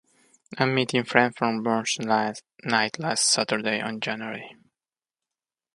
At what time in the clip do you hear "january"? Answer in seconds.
3.99-4.55